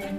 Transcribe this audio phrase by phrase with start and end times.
[0.00, 0.10] Sul,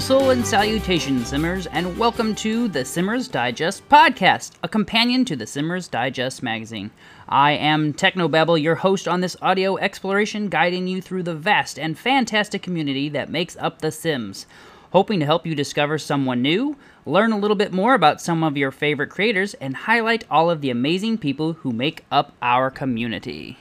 [0.00, 5.46] sul, and salutations, Simmers, and welcome to the Simmers Digest podcast, a companion to the
[5.46, 6.90] Simmers Digest magazine.
[7.28, 11.96] I am Technobabble, your host on this audio exploration, guiding you through the vast and
[11.96, 14.46] fantastic community that makes up The Sims.
[14.92, 16.76] Hoping to help you discover someone new,
[17.06, 20.60] learn a little bit more about some of your favorite creators, and highlight all of
[20.60, 23.56] the amazing people who make up our community.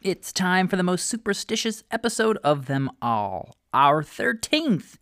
[0.00, 4.96] It's time for the most superstitious episode of them all, our 13th.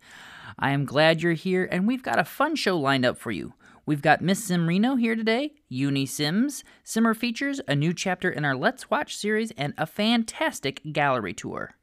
[0.59, 3.53] I am glad you're here, and we've got a fun show lined up for you.
[3.85, 8.55] We've got Miss Simrino here today, Yuni Sims, Simmer features, a new chapter in our
[8.55, 11.75] Let's Watch series, and a fantastic gallery tour.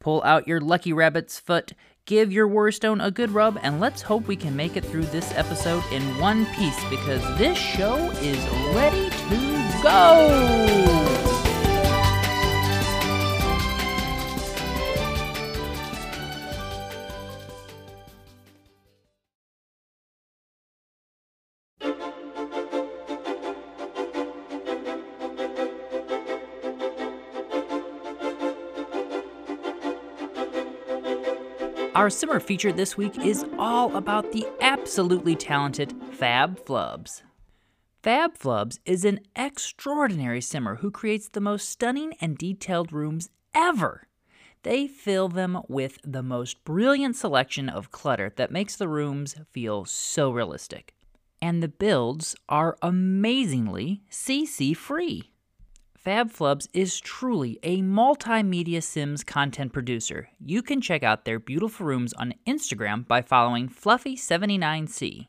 [0.00, 1.72] Pull out your lucky rabbit's foot,
[2.06, 5.30] give your Warstone a good rub, and let's hope we can make it through this
[5.32, 8.38] episode in one piece because this show is
[8.74, 11.25] ready to go!
[31.96, 37.22] Our Simmer feature this week is all about the absolutely talented Fab Flubs.
[38.02, 44.08] Fab Flubs is an extraordinary simmer who creates the most stunning and detailed rooms ever.
[44.62, 49.86] They fill them with the most brilliant selection of clutter that makes the rooms feel
[49.86, 50.94] so realistic.
[51.40, 55.30] And the builds are amazingly CC free.
[56.06, 60.28] Fab Flubs is truly a multimedia Sims content producer.
[60.38, 65.26] You can check out their beautiful rooms on Instagram by following Fluffy79C.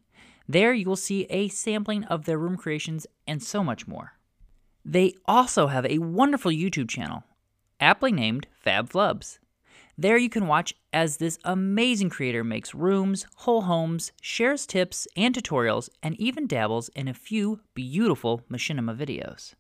[0.47, 4.19] There you will see a sampling of their room creations and so much more.
[4.85, 7.23] They also have a wonderful YouTube channel,
[7.79, 9.39] aptly named Fab Flubs.
[9.97, 15.33] There you can watch as this amazing creator makes rooms, whole homes, shares tips and
[15.33, 19.55] tutorials, and even dabbles in a few beautiful machinima videos.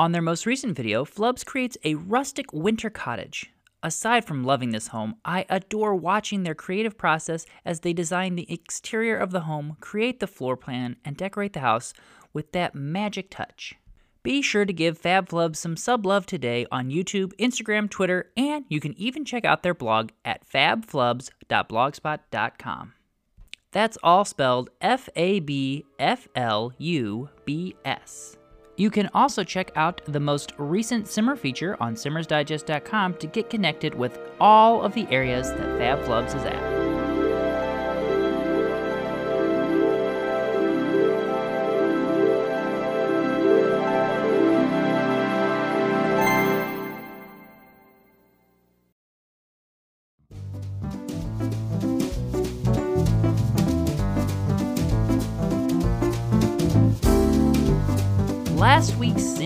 [0.00, 3.52] On their most recent video, Flubs creates a rustic winter cottage.
[3.82, 8.50] Aside from loving this home, I adore watching their creative process as they design the
[8.50, 11.92] exterior of the home, create the floor plan, and decorate the house
[12.32, 13.74] with that magic touch.
[14.22, 18.64] Be sure to give Fab Flubs some sub love today on YouTube, Instagram, Twitter, and
[18.70, 22.94] you can even check out their blog at fabflubs.blogspot.com.
[23.72, 28.38] That's all spelled F A B F L U B S.
[28.80, 33.94] You can also check out the most recent Simmer feature on simmersdigest.com to get connected
[33.94, 36.79] with all of the areas that Fab Flubs is at.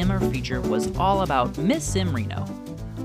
[0.05, 2.47] Simmer feature was all about Miss Simrino.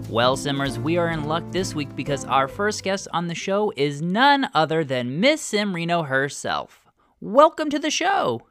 [0.10, 3.72] Well, Simmers, we are in luck this week because our first guest on the show
[3.78, 6.90] is none other than Miss Simrino herself.
[7.22, 8.42] Welcome to the show.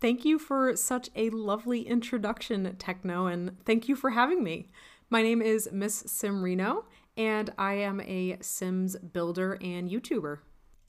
[0.00, 4.68] Thank you for such a lovely introduction, Techno, and thank you for having me.
[5.10, 6.84] My name is Miss Simrino,
[7.16, 10.38] and I am a Sims builder and YouTuber.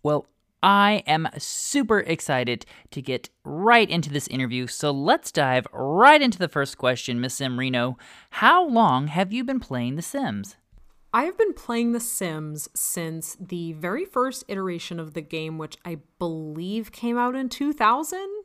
[0.04, 0.28] Well,
[0.64, 4.68] I am super excited to get right into this interview.
[4.68, 7.96] So let's dive right into the first question, Miss Simrino.
[8.30, 10.56] How long have you been playing The Sims?
[11.14, 15.76] I have been playing The Sims since the very first iteration of the game, which
[15.84, 18.43] I believe came out in 2000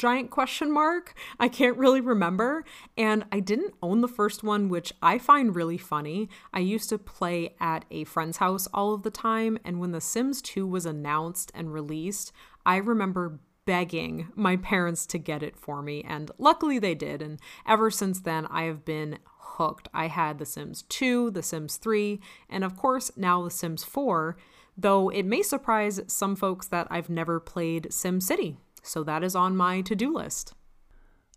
[0.00, 1.14] giant question mark.
[1.38, 2.64] I can't really remember.
[2.96, 6.30] And I didn't own the first one, which I find really funny.
[6.54, 9.58] I used to play at a friend's house all of the time.
[9.62, 12.32] And when The Sims 2 was announced and released,
[12.64, 16.02] I remember begging my parents to get it for me.
[16.08, 17.20] And luckily they did.
[17.20, 17.38] And
[17.68, 19.88] ever since then, I have been hooked.
[19.92, 24.38] I had The Sims 2, The Sims 3, and of course, now The Sims 4.
[24.78, 28.56] Though it may surprise some folks that I've never played SimCity.
[28.82, 30.54] So that is on my to do list.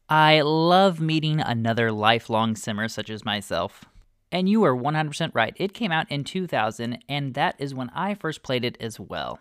[0.09, 3.85] I love meeting another lifelong simmer such as myself.
[4.31, 5.53] And you are 100% right.
[5.57, 9.39] It came out in 2000, and that is when I first played it as well,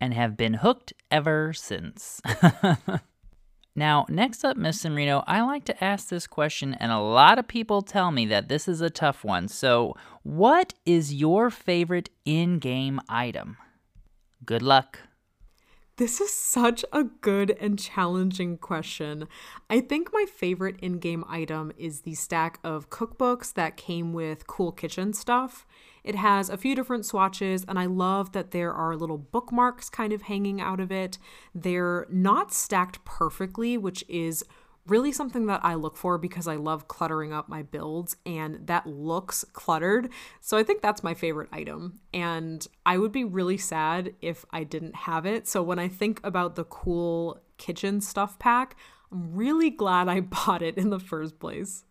[0.00, 2.20] and have been hooked ever since.
[3.76, 7.46] now, next up, Miss Simrino, I like to ask this question, and a lot of
[7.46, 9.46] people tell me that this is a tough one.
[9.46, 13.56] So, what is your favorite in game item?
[14.44, 14.98] Good luck.
[15.96, 19.28] This is such a good and challenging question.
[19.68, 24.46] I think my favorite in game item is the stack of cookbooks that came with
[24.46, 25.66] cool kitchen stuff.
[26.02, 30.14] It has a few different swatches, and I love that there are little bookmarks kind
[30.14, 31.18] of hanging out of it.
[31.54, 34.46] They're not stacked perfectly, which is
[34.86, 38.86] really something that I look for because I love cluttering up my builds and that
[38.86, 40.10] looks cluttered.
[40.40, 42.00] So I think that's my favorite item.
[42.12, 45.46] And I would be really sad if I didn't have it.
[45.46, 48.76] So when I think about the cool kitchen stuff pack,
[49.12, 51.84] I'm really glad I bought it in the first place.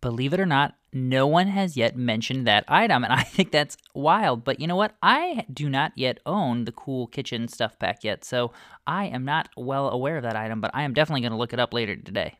[0.00, 3.76] Believe it or not, no one has yet mentioned that item, and I think that's
[3.94, 4.44] wild.
[4.44, 4.96] But you know what?
[5.02, 8.52] I do not yet own the cool kitchen stuff pack yet, so
[8.86, 11.52] I am not well aware of that item, but I am definitely going to look
[11.52, 12.38] it up later today.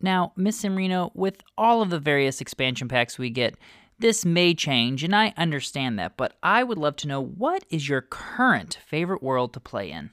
[0.00, 3.56] Now, Miss Simrino, with all of the various expansion packs we get,
[3.98, 7.88] this may change, and I understand that, but I would love to know what is
[7.88, 10.10] your current favorite world to play in?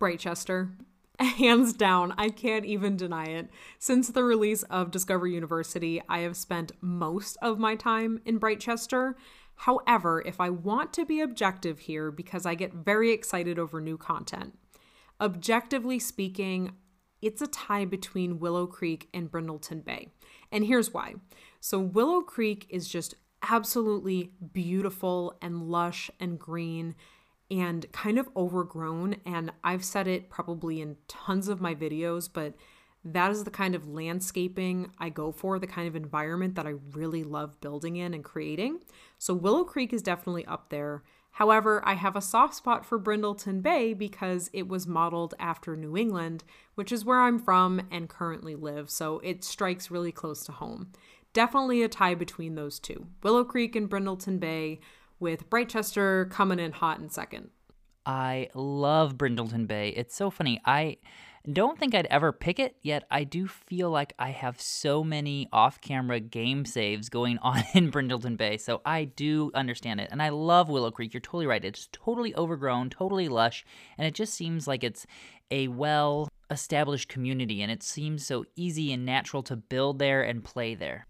[0.00, 0.70] Britechester.
[1.38, 3.48] Hands down, I can't even deny it.
[3.80, 9.14] Since the release of Discover University, I have spent most of my time in Britechester.
[9.56, 13.98] However, if I want to be objective here, because I get very excited over new
[13.98, 14.56] content,
[15.20, 16.76] objectively speaking,
[17.20, 20.12] it's a tie between Willow Creek and Brindleton Bay.
[20.52, 21.14] And here's why.
[21.58, 26.94] So, Willow Creek is just absolutely beautiful and lush and green
[27.50, 29.16] and kind of overgrown.
[29.24, 32.54] And I've said it probably in tons of my videos, but
[33.04, 36.74] that is the kind of landscaping I go for, the kind of environment that I
[36.92, 38.80] really love building in and creating.
[39.18, 41.04] So Willow Creek is definitely up there.
[41.32, 45.96] However, I have a soft spot for Brindleton Bay because it was modeled after New
[45.96, 46.42] England,
[46.74, 50.90] which is where I'm from and currently live, so it strikes really close to home.
[51.32, 54.80] Definitely a tie between those two Willow Creek and Brindleton Bay
[55.20, 57.50] with Britechester coming in hot in second.
[58.06, 59.90] I love Brindleton Bay.
[59.90, 60.60] It's so funny.
[60.64, 60.96] I
[61.50, 65.48] don't think I'd ever pick it, yet I do feel like I have so many
[65.52, 68.56] off camera game saves going on in Brindleton Bay.
[68.56, 70.08] So I do understand it.
[70.10, 71.14] And I love Willow Creek.
[71.14, 71.64] You're totally right.
[71.64, 73.64] It's totally overgrown, totally lush,
[73.96, 75.06] and it just seems like it's
[75.50, 80.44] a well established community and it seems so easy and natural to build there and
[80.44, 81.07] play there.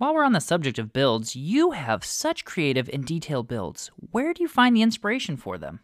[0.00, 3.90] While we're on the subject of builds, you have such creative and detailed builds.
[4.12, 5.80] Where do you find the inspiration for them?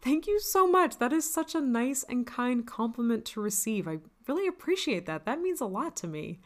[0.00, 0.96] Thank you so much.
[0.96, 3.86] That is such a nice and kind compliment to receive.
[3.86, 5.26] I really appreciate that.
[5.26, 6.40] That means a lot to me.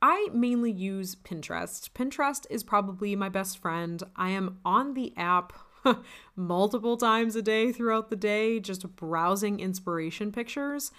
[0.00, 1.90] I mainly use Pinterest.
[1.90, 4.00] Pinterest is probably my best friend.
[4.14, 5.54] I am on the app
[6.36, 10.92] multiple times a day throughout the day, just browsing inspiration pictures.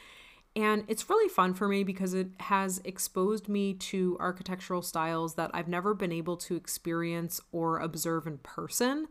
[0.55, 5.51] And it's really fun for me because it has exposed me to architectural styles that
[5.53, 9.07] I've never been able to experience or observe in person.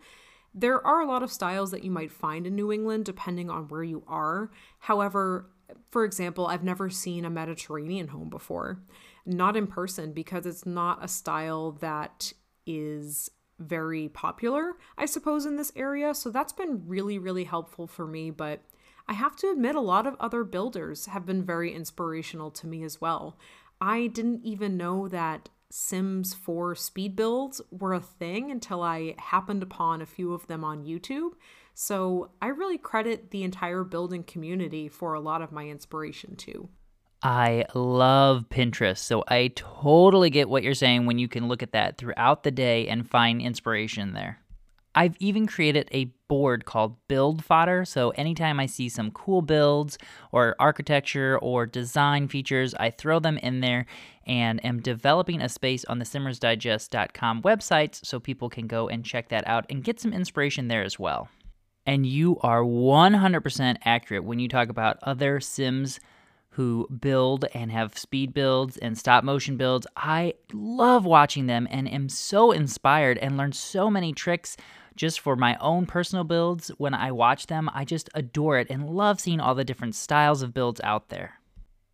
[0.54, 3.68] There are a lot of styles that you might find in New England depending on
[3.68, 4.50] where you are.
[4.78, 5.50] However,
[5.90, 8.82] for example, I've never seen a Mediterranean home before,
[9.26, 12.32] not in person because it's not a style that
[12.66, 16.14] is very popular, I suppose, in this area.
[16.14, 18.30] So that's been really, really helpful for me.
[18.30, 18.60] But
[19.06, 22.82] I have to admit, a lot of other builders have been very inspirational to me
[22.82, 23.38] as well.
[23.80, 29.62] I didn't even know that Sims 4 speed builds were a thing until I happened
[29.62, 31.32] upon a few of them on YouTube.
[31.74, 36.68] So I really credit the entire building community for a lot of my inspiration too.
[37.22, 38.98] I love Pinterest.
[38.98, 42.50] So I totally get what you're saying when you can look at that throughout the
[42.50, 44.43] day and find inspiration there.
[44.94, 47.84] I've even created a board called Build Fodder.
[47.84, 49.98] So anytime I see some cool builds
[50.32, 53.86] or architecture or design features, I throw them in there
[54.26, 59.28] and am developing a space on the simmersdigest.com website so people can go and check
[59.28, 61.28] that out and get some inspiration there as well.
[61.86, 66.00] And you are 100% accurate when you talk about other Sims
[66.50, 69.88] who build and have speed builds and stop motion builds.
[69.96, 74.56] I love watching them and am so inspired and learn so many tricks
[74.96, 76.68] just for my own personal builds.
[76.78, 80.42] When I watch them, I just adore it and love seeing all the different styles
[80.42, 81.40] of builds out there.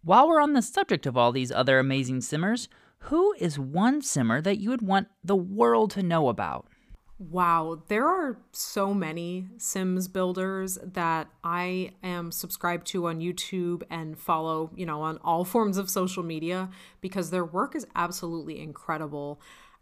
[0.03, 2.69] While we're on the subject of all these other amazing simmers,
[3.05, 6.67] who is one simmer that you would want the world to know about?
[7.19, 14.19] Wow, there are so many Sims builders that I am subscribed to on YouTube and
[14.19, 16.71] follow, you know, on all forms of social media
[17.03, 19.39] because their work is absolutely incredible.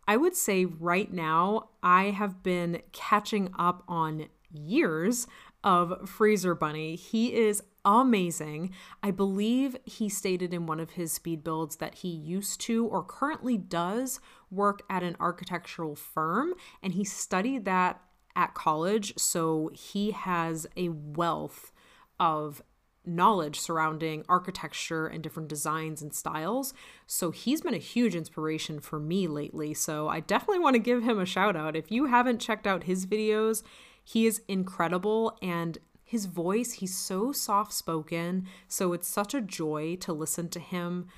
[0.09, 5.27] I would say right now, I have been catching up on years
[5.62, 6.97] of Freezer Bunny.
[6.97, 8.73] He is amazing.
[9.03, 13.05] I believe he stated in one of his speed builds that he used to or
[13.05, 14.19] currently does
[14.50, 18.00] work at an architectural firm and he studied that
[18.35, 19.12] at college.
[19.19, 21.71] So he has a wealth
[22.19, 22.62] of
[23.09, 26.75] knowledge surrounding architecture and different designs and styles.
[27.07, 29.75] So he's been a huge inspiration for me lately.
[29.75, 31.77] So I definitely want to give him a shout out.
[31.77, 33.62] If you haven't checked out his videos,
[34.05, 38.47] he is incredible and his voice, he's so soft spoken.
[38.67, 41.09] So it's such a joy to listen to him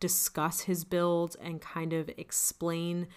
[0.00, 3.08] discuss his build and kind of explain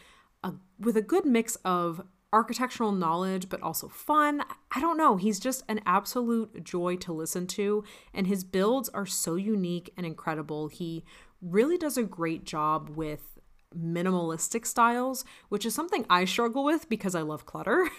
[0.44, 2.02] a, with a good mix of
[2.34, 4.44] architectural knowledge, but also fun.
[4.72, 5.18] I don't know.
[5.18, 7.84] He's just an absolute joy to listen to,
[8.14, 10.68] and his builds are so unique and incredible.
[10.68, 11.04] He
[11.42, 13.40] really does a great job with
[13.78, 17.90] minimalistic styles, which is something I struggle with because I love clutter.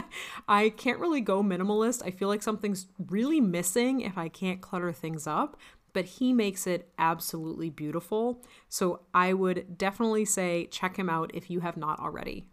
[0.48, 2.02] I can't really go minimalist.
[2.04, 5.56] I feel like something's really missing if I can't clutter things up,
[5.92, 8.42] but he makes it absolutely beautiful.
[8.68, 12.46] So I would definitely say check him out if you have not already.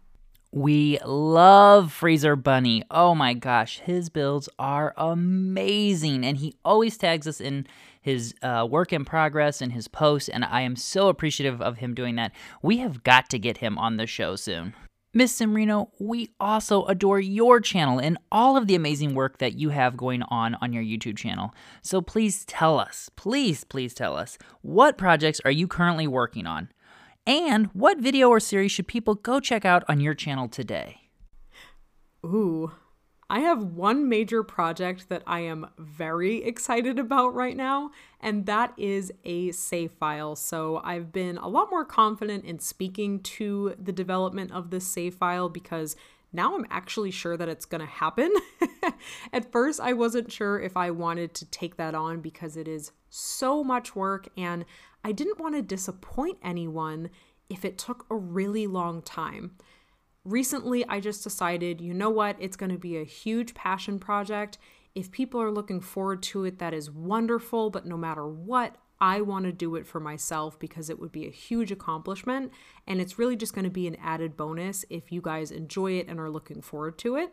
[0.52, 2.82] We love Freezer Bunny.
[2.90, 7.68] Oh my gosh, his builds are amazing, and he always tags us in
[8.02, 11.94] his uh, work in progress and his posts, and I am so appreciative of him
[11.94, 12.32] doing that.
[12.62, 14.74] We have got to get him on the show soon.
[15.14, 19.68] Miss Simrino, we also adore your channel and all of the amazing work that you
[19.68, 21.54] have going on on your YouTube channel.
[21.82, 26.70] So please tell us, please, please tell us, what projects are you currently working on?
[27.30, 31.02] And what video or series should people go check out on your channel today?
[32.24, 32.72] Ooh,
[33.30, 38.74] I have one major project that I am very excited about right now, and that
[38.76, 40.34] is a save file.
[40.34, 45.14] So I've been a lot more confident in speaking to the development of this save
[45.14, 45.94] file because
[46.32, 48.32] now I'm actually sure that it's going to happen.
[49.32, 52.90] At first, I wasn't sure if I wanted to take that on because it is
[53.08, 54.64] so much work and
[55.04, 57.10] I didn't want to disappoint anyone
[57.48, 59.56] if it took a really long time.
[60.24, 64.58] Recently, I just decided, you know what, it's going to be a huge passion project.
[64.94, 69.22] If people are looking forward to it, that is wonderful, but no matter what, I
[69.22, 72.52] want to do it for myself because it would be a huge accomplishment.
[72.86, 76.08] And it's really just going to be an added bonus if you guys enjoy it
[76.08, 77.32] and are looking forward to it.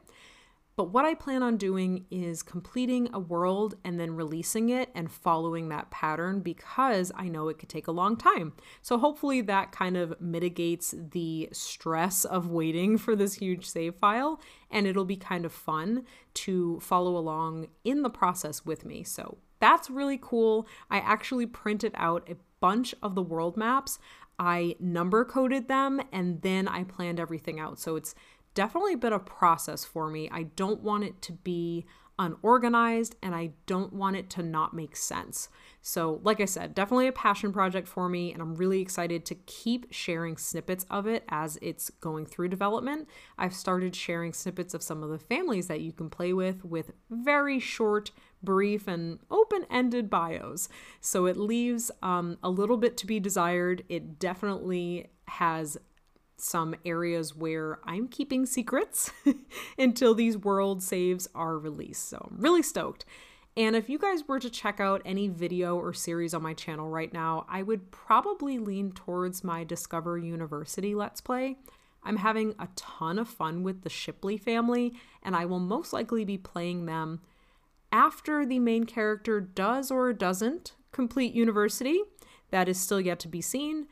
[0.78, 5.12] But what I plan on doing is completing a world and then releasing it and
[5.12, 8.54] following that pattern because I know it could take a long time.
[8.84, 14.40] So hopefully that kind of mitigates the stress of waiting for this huge save file
[14.70, 16.06] and it'll be kind of fun
[16.36, 19.04] to follow along in the process with me.
[19.04, 20.68] So that's really cool.
[20.92, 23.98] I actually printed out a bunch of the world maps.
[24.40, 27.80] I number coded them and then I planned everything out.
[27.80, 28.14] So it's
[28.58, 30.28] definitely been a process for me.
[30.32, 31.86] I don't want it to be
[32.18, 35.50] unorganized and I don't want it to not make sense.
[35.84, 39.36] So, like I said, definitely a passion project for me, and I'm really excited to
[39.36, 43.08] keep sharing snippets of it as it's going through development.
[43.38, 46.94] I've started sharing snippets of some of the families that you can play with with
[47.12, 48.10] very short,
[48.42, 50.68] brief, and open ended bios.
[51.00, 53.84] So, it leaves um, a little bit to be desired.
[53.88, 55.78] It definitely has
[56.38, 59.12] some areas where I'm keeping secrets
[59.78, 62.10] until these world saves are released.
[62.10, 63.06] So I'm really stoked.
[63.56, 66.90] And if you guys were to check out any video or series on my channel
[66.90, 71.58] right now, I would probably lean towards my Discover University Let's Play.
[72.04, 76.24] I'm having a ton of fun with the Shipley family, and I will most likely
[76.24, 77.22] be playing them
[77.92, 82.00] after the main character does or doesn't complete university.
[82.52, 83.88] That is still yet to be seen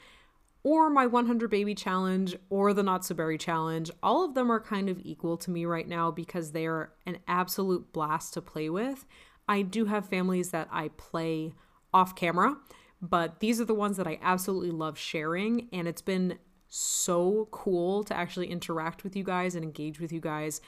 [0.66, 4.60] or my 100 baby challenge or the not so berry challenge all of them are
[4.60, 8.68] kind of equal to me right now because they are an absolute blast to play
[8.70, 9.06] with.
[9.48, 11.54] I do have families that i play
[11.94, 12.58] off camera
[13.00, 18.04] but these are the ones that i absolutely love sharing and it's been so cool
[18.04, 20.62] to actually interact with you guys and engage with you guys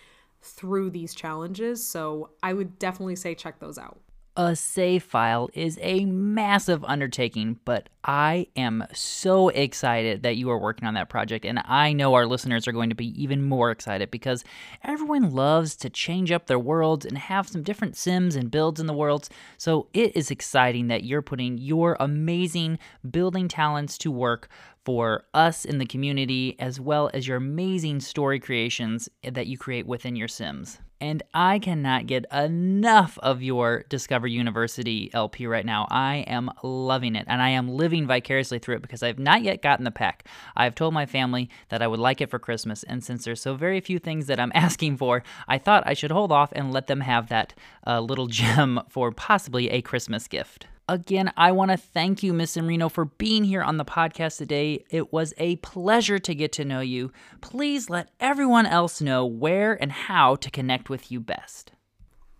[0.44, 1.84] through these challenges.
[1.84, 4.00] So i would definitely say check those out
[4.38, 10.60] a save file is a massive undertaking, but I am so excited that you are
[10.60, 11.44] working on that project.
[11.44, 14.44] And I know our listeners are going to be even more excited because
[14.84, 18.86] everyone loves to change up their worlds and have some different sims and builds in
[18.86, 19.30] the worlds.
[19.58, 22.78] So it is exciting that you're putting your amazing
[23.10, 24.50] building talents to work
[24.88, 29.86] for us in the community, as well as your amazing story creations that you create
[29.86, 30.80] within your sims.
[31.02, 35.88] And I cannot get enough of your Discover University LP right now.
[35.92, 39.62] I am loving it and I am living vicariously through it because I've not yet
[39.62, 40.26] gotten the pack.
[40.56, 43.56] I've told my family that I would like it for Christmas, and since there's so
[43.56, 46.88] very few things that I'm asking for, I thought I should hold off and let
[46.88, 47.54] them have that
[47.86, 50.68] uh, little gem for possibly a Christmas gift.
[50.90, 54.86] Again, I want to thank you, Miss Simrino, for being here on the podcast today.
[54.90, 57.12] It was a pleasure to get to know you.
[57.42, 61.74] Please let everyone else know where and how to connect with you best.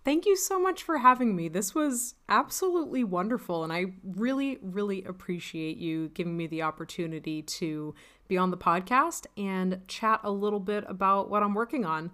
[0.02, 1.48] Thank you so much for having me.
[1.48, 7.94] This was absolutely wonderful, and I really, really appreciate you giving me the opportunity to
[8.28, 12.10] be on the podcast and chat a little bit about what I'm working on.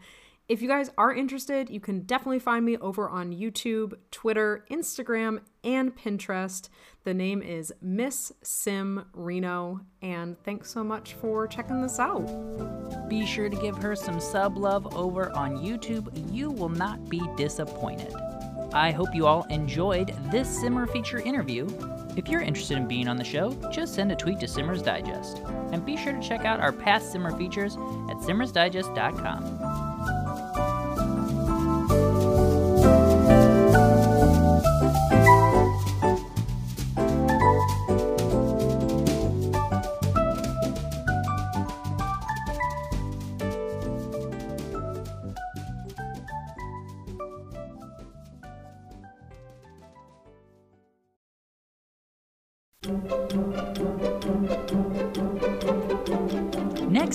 [0.47, 5.41] If you guys are interested, you can definitely find me over on YouTube, Twitter, Instagram,
[5.63, 6.69] and Pinterest.
[7.05, 13.09] The name is Miss Simrino, and thanks so much for checking this out.
[13.09, 16.13] Be sure to give her some sub love over on YouTube.
[16.31, 18.13] You will not be disappointed.
[18.75, 21.67] I hope you all enjoyed this Simmer feature interview.
[22.19, 25.39] If you're interested in being on the show, just send a tweet to Simmers Digest.
[25.73, 29.94] And be sure to check out our past Simmer features at simmersdigest.com.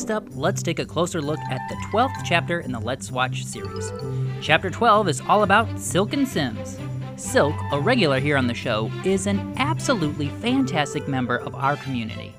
[0.09, 3.45] Next up, let's take a closer look at the 12th chapter in the Let's Watch
[3.45, 3.93] series.
[4.41, 6.79] Chapter 12 is all about Silken Sims.
[7.15, 12.33] Silk, a regular here on the show, is an absolutely fantastic member of our community.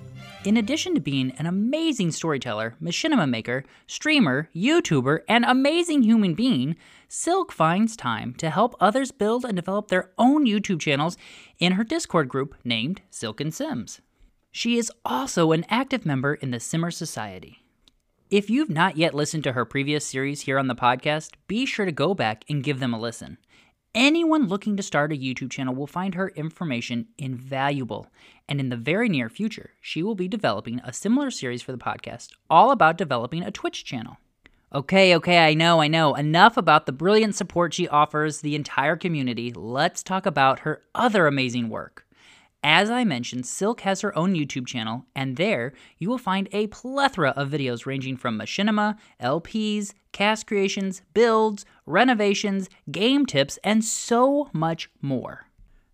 [0.45, 6.75] In addition to being an amazing storyteller, machinima maker, streamer, YouTuber, and amazing human being,
[7.07, 11.17] Silk finds time to help others build and develop their own YouTube channels
[11.61, 14.01] in her Discord group named Silken Sims.
[14.53, 17.60] She is also an active member in the Simmer Society.
[18.31, 21.85] If you've not yet listened to her previous series here on the podcast, be sure
[21.85, 23.39] to go back and give them a listen.
[23.93, 28.07] Anyone looking to start a YouTube channel will find her information invaluable,
[28.49, 31.79] and in the very near future, she will be developing a similar series for the
[31.79, 34.19] podcast, all about developing a Twitch channel.
[34.73, 36.15] Okay, okay, I know, I know.
[36.15, 39.53] Enough about the brilliant support she offers the entire community.
[39.53, 42.07] Let's talk about her other amazing work.
[42.63, 46.67] As I mentioned, Silk has her own YouTube channel, and there you will find a
[46.67, 54.51] plethora of videos ranging from machinima, LPs, cast creations, builds, renovations, game tips, and so
[54.53, 55.47] much more.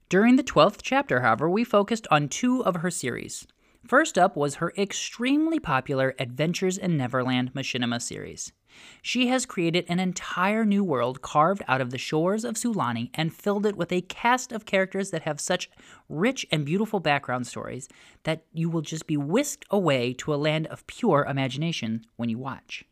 [0.08, 3.46] During the 12th chapter, however, we focused on two of her series.
[3.86, 8.52] First up was her extremely popular Adventures in Neverland machinima series.
[9.02, 13.34] She has created an entire new world carved out of the shores of Sulani and
[13.34, 15.70] filled it with a cast of characters that have such
[16.08, 17.88] rich and beautiful background stories
[18.24, 22.38] that you will just be whisked away to a land of pure imagination when you
[22.38, 22.84] watch.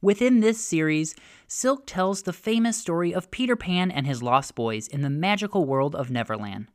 [0.00, 1.14] Within this series,
[1.46, 5.64] Silk tells the famous story of Peter Pan and his lost boys in the magical
[5.64, 6.66] world of Neverland.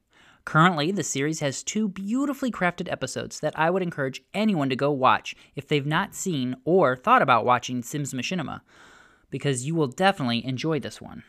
[0.48, 4.90] Currently, the series has two beautifully crafted episodes that I would encourage anyone to go
[4.94, 8.62] watch if they've not seen or thought about watching Sims Machinima,
[9.30, 11.24] because you will definitely enjoy this one.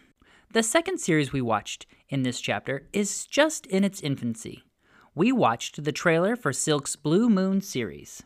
[0.53, 4.63] The second series we watched in this chapter is just in its infancy.
[5.17, 8.23] We watched the trailer for Silk's Blue Moon series.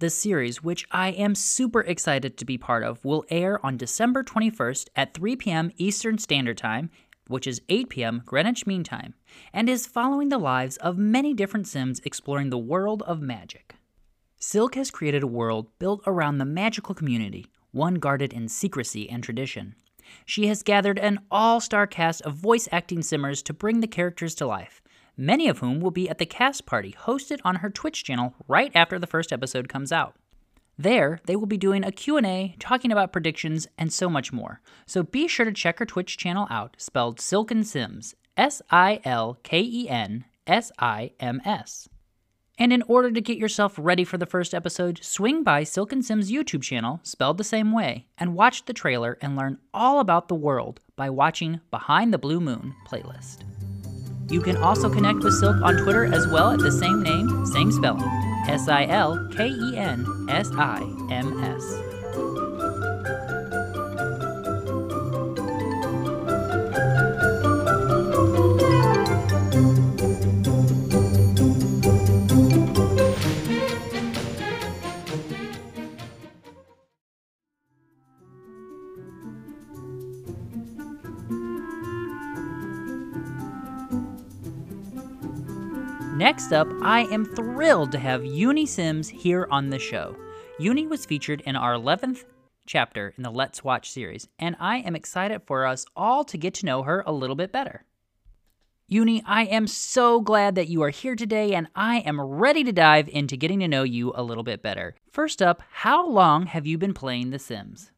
[0.00, 4.22] The series, which I am super excited to be part of, will air on December
[4.22, 5.72] 21st at 3 p.m.
[5.78, 6.90] Eastern Standard Time
[7.28, 8.22] which is 8 p.m.
[8.24, 9.14] Greenwich Mean Time,
[9.52, 13.74] and is following the lives of many different Sims exploring the world of magic.
[14.38, 19.22] Silk has created a world built around the magical community, one guarded in secrecy and
[19.22, 19.74] tradition.
[20.24, 24.34] She has gathered an all star cast of voice acting Simmers to bring the characters
[24.36, 24.82] to life,
[25.16, 28.70] many of whom will be at the cast party hosted on her Twitch channel right
[28.74, 30.14] after the first episode comes out.
[30.78, 34.60] There, they will be doing a Q&A, talking about predictions, and so much more.
[34.84, 38.68] So be sure to check her Twitch channel out, spelled Silken Sims, S-I-L-K-E-N-S-I-M-S.
[42.58, 46.30] And in order to get yourself ready for the first episode, swing by Silken Sims
[46.30, 50.34] YouTube channel, spelled the same way, and watch the trailer and learn all about the
[50.34, 53.44] world by watching Behind the Blue Moon playlist.
[54.30, 57.70] You can also connect with Silk on Twitter as well at the same name, same
[57.70, 58.25] spelling.
[58.48, 61.85] S I L K E N S I M S.
[86.16, 90.16] Next up, I am thrilled to have Yuni Sims here on the show.
[90.58, 92.24] Yuni was featured in our 11th
[92.66, 96.54] chapter in the Let's Watch series, and I am excited for us all to get
[96.54, 97.84] to know her a little bit better.
[98.88, 102.72] Yuni, I am so glad that you are here today, and I am ready to
[102.72, 104.94] dive into getting to know you a little bit better.
[105.10, 107.90] First up, how long have you been playing The Sims?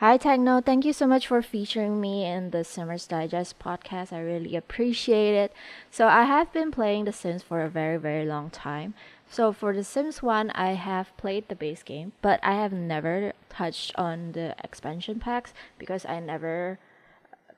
[0.00, 0.60] Hi, Techno.
[0.60, 4.12] Thank you so much for featuring me in the Simmers Digest podcast.
[4.12, 5.54] I really appreciate it.
[5.90, 8.92] So, I have been playing The Sims for a very, very long time.
[9.30, 13.32] So, for The Sims 1, I have played the base game, but I have never
[13.48, 16.78] touched on the expansion packs because I never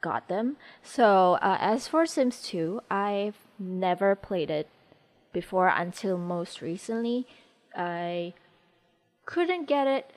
[0.00, 0.58] got them.
[0.80, 4.68] So, uh, as for Sims 2, I've never played it
[5.32, 7.26] before until most recently.
[7.76, 8.34] I
[9.26, 10.12] couldn't get it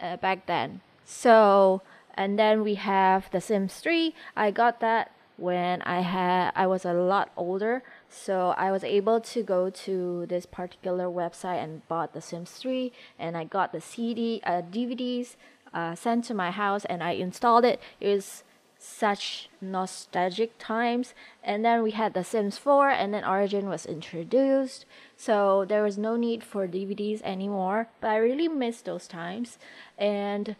[0.00, 1.82] uh, back then so,
[2.14, 4.14] and then we have The Sims 3.
[4.36, 9.20] I got that when I had I was a lot older, so I was able
[9.20, 13.80] to go to this particular website and bought The Sims 3, and I got the
[13.80, 15.36] CD uh, DVDs
[15.72, 17.80] uh, sent to my house, and I installed it.
[18.00, 18.42] It was
[18.78, 21.14] such nostalgic times.
[21.42, 24.84] And then we had The Sims 4, and then Origin was introduced.
[25.16, 27.88] So there was no need for DVDs anymore.
[28.00, 29.58] But I really miss those times.
[29.98, 30.56] And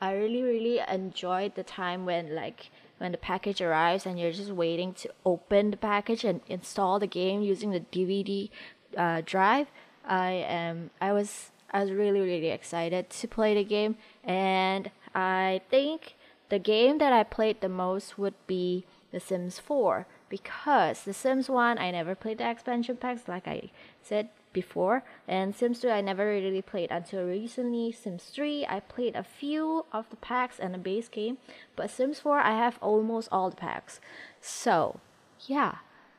[0.00, 4.50] I really really enjoyed the time when like when the package arrives and you're just
[4.50, 8.50] waiting to open the package and install the game using the DVD
[8.96, 9.68] uh, drive.
[10.04, 15.60] I am I was I was really really excited to play the game and I
[15.70, 16.16] think
[16.48, 21.48] the game that I played the most would be The Sims 4 because The Sims
[21.48, 23.70] 1 I never played the expansion packs like I
[24.02, 25.02] said before.
[25.28, 27.92] And Sims 2 I never really played until recently.
[27.92, 31.38] Sims 3 I played a few of the packs and the base game,
[31.76, 34.00] but Sims 4 I have almost all the packs.
[34.40, 35.00] So,
[35.46, 35.76] yeah,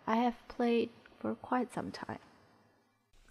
[0.08, 0.90] I have played
[1.20, 2.20] for quite some time.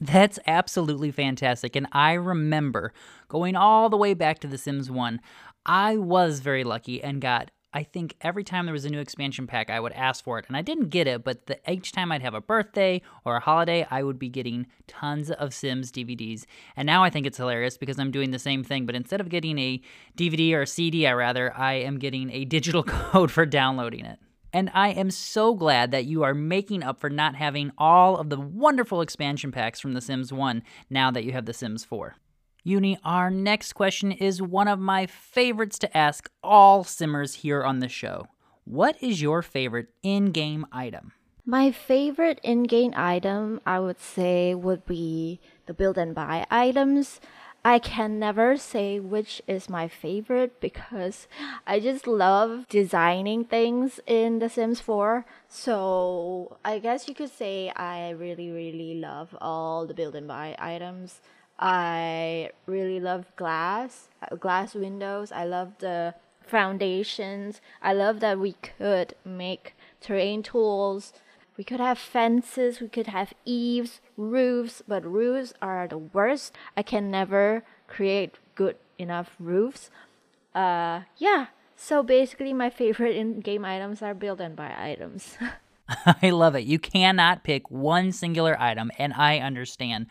[0.00, 1.76] That's absolutely fantastic.
[1.76, 2.92] And I remember
[3.28, 5.20] going all the way back to The Sims 1.
[5.66, 9.46] I was very lucky and got I think every time there was a new expansion
[9.46, 11.22] pack, I would ask for it, and I didn't get it.
[11.22, 14.66] But the, each time I'd have a birthday or a holiday, I would be getting
[14.88, 16.46] tons of Sims DVDs.
[16.76, 19.28] And now I think it's hilarious because I'm doing the same thing, but instead of
[19.28, 19.80] getting a
[20.16, 24.18] DVD or a CD, I rather I am getting a digital code for downloading it.
[24.52, 28.30] And I am so glad that you are making up for not having all of
[28.30, 32.16] the wonderful expansion packs from The Sims 1 now that you have The Sims 4.
[32.62, 37.80] Yuni, our next question is one of my favorites to ask all simmers here on
[37.80, 38.26] the show.
[38.64, 41.12] What is your favorite in game item?
[41.46, 47.20] My favorite in game item, I would say, would be the build and buy items.
[47.64, 51.28] I can never say which is my favorite because
[51.66, 55.26] I just love designing things in The Sims 4.
[55.48, 60.56] So I guess you could say I really, really love all the build and buy
[60.58, 61.20] items.
[61.60, 65.30] I really love glass, uh, glass windows.
[65.30, 66.14] I love the
[66.46, 67.60] foundations.
[67.82, 71.12] I love that we could make terrain tools.
[71.58, 76.54] We could have fences, we could have eaves, roofs, but roofs are the worst.
[76.74, 79.90] I can never create good enough roofs.
[80.54, 81.48] Uh, yeah.
[81.76, 85.36] So basically, my favorite in-game items are build and buy items.
[86.22, 86.64] I love it.
[86.64, 90.06] You cannot pick one singular item, and I understand.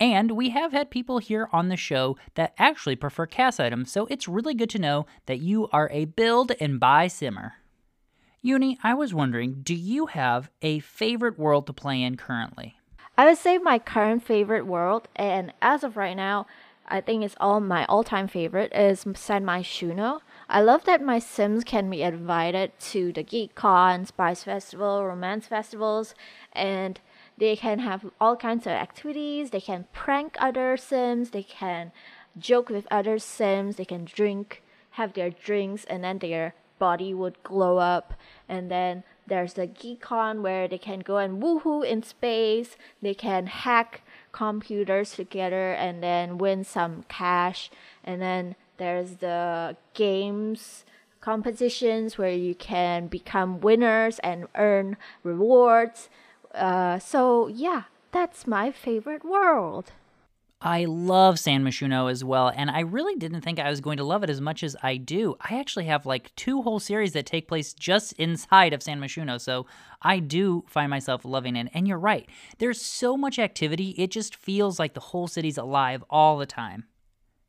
[0.00, 4.06] And we have had people here on the show that actually prefer CAS items, so
[4.06, 7.56] it's really good to know that you are a build and buy simmer.
[8.40, 12.76] Yuni, I was wondering, do you have a favorite world to play in currently?
[13.18, 16.46] I would say my current favorite world, and as of right now,
[16.88, 20.20] I think it's all my all-time favorite is San Myshuno.
[20.48, 25.46] I love that my Sims can be invited to the Geek GeekCon, Spice Festival, Romance
[25.46, 26.14] Festivals,
[26.52, 26.98] and
[27.40, 29.50] they can have all kinds of activities.
[29.50, 31.30] They can prank other Sims.
[31.30, 31.90] They can
[32.38, 33.76] joke with other Sims.
[33.76, 38.12] They can drink, have their drinks, and then their body would glow up.
[38.46, 42.76] And then there's the GeekCon where they can go and woohoo in space.
[43.00, 47.70] They can hack computers together and then win some cash.
[48.04, 50.84] And then there's the games
[51.20, 56.08] competitions where you can become winners and earn rewards.
[56.54, 59.92] Uh, so yeah, that's my favorite world.
[60.62, 64.04] I love San Myshuno as well, and I really didn't think I was going to
[64.04, 65.36] love it as much as I do.
[65.40, 69.40] I actually have like two whole series that take place just inside of San Myshuno,
[69.40, 69.64] so
[70.02, 71.68] I do find myself loving it.
[71.72, 76.04] And you're right, there's so much activity, it just feels like the whole city's alive
[76.10, 76.84] all the time.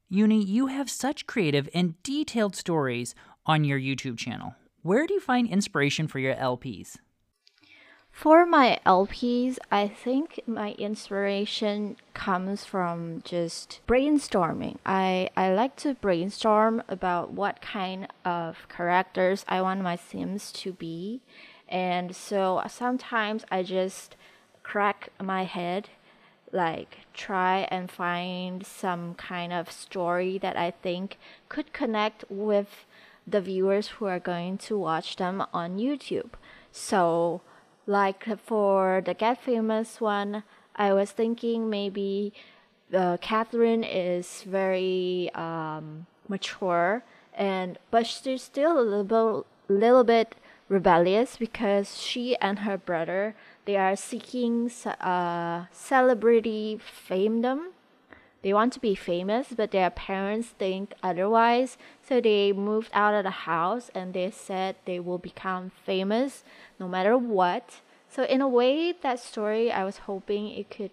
[0.07, 3.13] Yuni, you have such creative and detailed stories
[3.45, 4.55] on your YouTube channel.
[4.83, 6.95] Where do you find inspiration for your LPs?
[8.11, 14.77] For my LPs, I think my inspiration comes from just brainstorming.
[14.85, 20.73] I, I like to brainstorm about what kind of characters I want my Sims to
[20.73, 21.21] be.
[21.67, 24.15] And so sometimes I just
[24.61, 25.89] crack my head
[26.51, 31.17] like try and find some kind of story that I think
[31.49, 32.85] could connect with
[33.25, 36.31] the viewers who are going to watch them on YouTube.
[36.71, 37.41] So,
[37.91, 40.43] like for the Get Famous one,
[40.75, 42.33] I was thinking maybe
[42.93, 50.35] uh, Catherine is very um, mature and but she's still a little bit, little bit
[50.69, 57.71] rebellious because she and her brother they are seeking uh, celebrity famedom.
[58.43, 61.77] They want to be famous, but their parents think otherwise.
[62.01, 66.43] So they moved out of the house and they said they will become famous
[66.79, 67.81] no matter what.
[68.09, 70.91] So in a way, that story I was hoping it could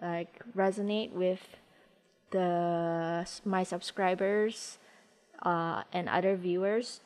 [0.00, 1.56] like resonate with
[2.30, 4.78] the my subscribers
[5.42, 7.00] uh, and other viewers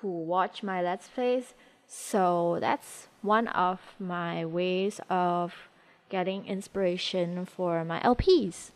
[0.00, 1.54] who watch my let's plays
[1.86, 5.68] so that's one of my ways of
[6.08, 8.72] getting inspiration for my lps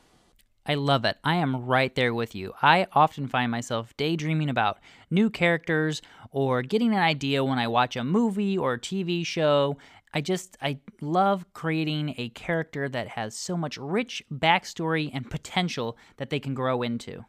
[0.68, 1.16] I love it.
[1.24, 2.52] I am right there with you.
[2.60, 4.78] I often find myself daydreaming about
[5.10, 9.78] new characters or getting an idea when I watch a movie or a TV show.
[10.12, 15.96] I just, I love creating a character that has so much rich backstory and potential
[16.18, 17.24] that they can grow into.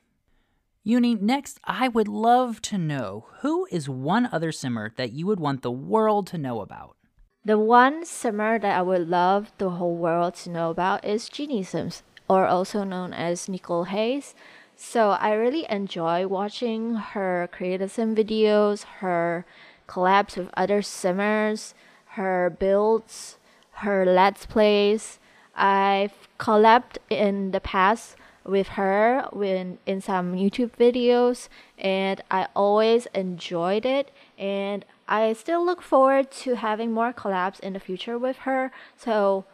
[0.83, 5.39] Yuni, next, I would love to know who is one other simmer that you would
[5.39, 6.97] want the world to know about?
[7.45, 11.63] The one simmer that I would love the whole world to know about is Jeannie
[11.63, 14.35] Sims, or also known as Nicole Hayes.
[14.75, 19.45] So I really enjoy watching her creative sim videos, her
[19.87, 21.73] collabs with other simmers,
[22.15, 23.37] her builds,
[23.83, 25.19] her let's plays.
[25.55, 28.15] I've collabed in the past
[28.45, 35.65] with her when in some YouTube videos and I always enjoyed it and I still
[35.65, 38.71] look forward to having more collabs in the future with her.
[38.95, 39.45] So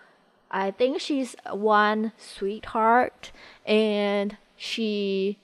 [0.56, 3.34] I think she's one sweetheart
[3.66, 5.38] and she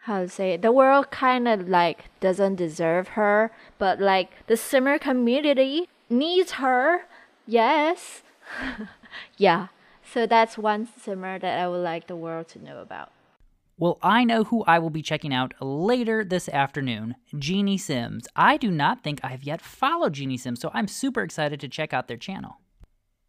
[0.00, 4.56] how to say it, the world kind of like doesn't deserve her, but like the
[4.58, 7.06] simmer community needs her.
[7.46, 8.22] Yes.
[9.38, 9.68] yeah.
[10.04, 13.12] So that's one simmer that I would like the world to know about.
[13.78, 18.28] Well, I know who I will be checking out later this afternoon Jeannie Sims.
[18.36, 21.68] I do not think I have yet followed Jeannie Sims, so I'm super excited to
[21.68, 22.58] check out their channel.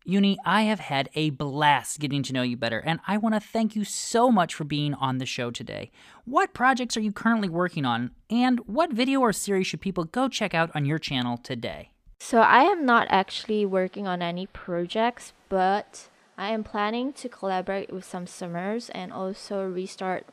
[0.06, 3.40] Yuni, I have had a blast getting to know you better, and I want to
[3.40, 5.92] thank you so much for being on the show today.
[6.26, 10.28] What projects are you currently working on, and what video or series should people go
[10.28, 11.92] check out on your channel today?
[12.20, 17.94] So, I am not actually working on any projects, but I am planning to collaborate
[17.94, 20.26] with some simmers and also restart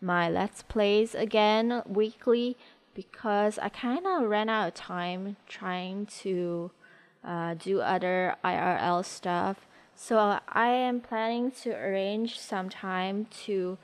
[0.00, 2.56] my Let's Plays again weekly
[2.94, 6.70] because I kind of ran out of time trying to
[7.24, 9.66] uh, do other IRL stuff.
[9.94, 13.78] So I am planning to arrange some time to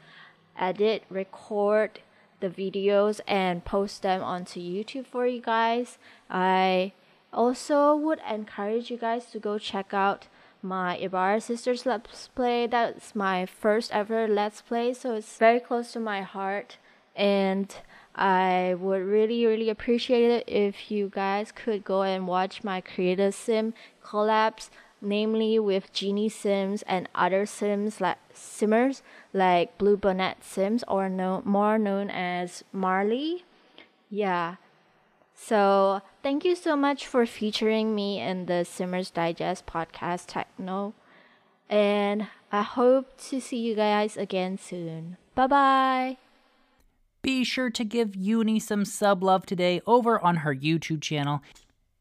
[0.59, 2.01] edit, record
[2.41, 5.99] the videos, and post them onto YouTube for you guys.
[6.29, 6.93] I
[7.33, 10.27] also would encourage you guys to go check out
[10.63, 12.67] my Ibarra Sisters Let's Play.
[12.67, 16.79] That's my first ever Let's Play, so it's very close to my heart.
[17.15, 17.75] And
[18.19, 23.33] I would really, really appreciate it if you guys could go and watch my Creative
[23.33, 29.03] Sim collabs, namely with Jeannie Sims and other Sims like Simmers
[29.33, 33.45] like Blue Bonnet Sims, or no, more known as Marley.
[34.11, 34.57] Yeah.
[35.37, 40.95] So thank you so much for featuring me in the Simmers Digest podcast Techno.
[41.71, 45.19] And I hope to see you guys again soon.
[45.37, 46.28] Bye bye.
[47.29, 51.43] Be sure to give Yuni some sub love today over on her YouTube channel.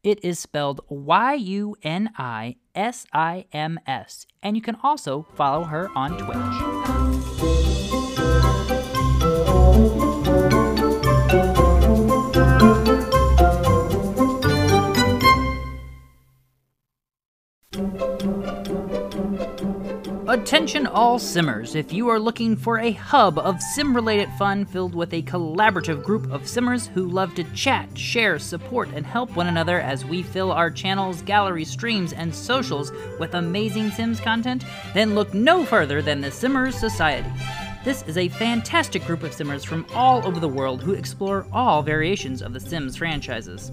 [0.02, 5.26] It is spelled Y U N I S I M S, and you can also
[5.34, 6.38] follow her on Twitch.
[20.28, 24.94] Attention all simmers, if you are looking for a hub of sim related fun filled
[24.94, 29.46] with a collaborative group of simmers who love to chat, share, support, and help one
[29.46, 35.14] another as we fill our channels, galleries, streams, and socials with amazing Sims content, then
[35.14, 37.30] look no further than the Simmers Society.
[37.84, 41.80] This is a fantastic group of Simmers from all over the world who explore all
[41.80, 43.70] variations of the Sims franchises.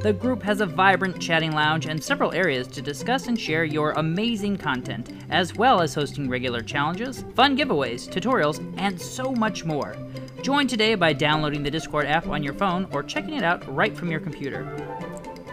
[0.00, 3.92] The group has a vibrant chatting lounge and several areas to discuss and share your
[3.92, 9.96] amazing content, as well as hosting regular challenges, fun giveaways, tutorials, and so much more.
[10.40, 13.94] Join today by downloading the Discord app on your phone or checking it out right
[13.94, 14.66] from your computer.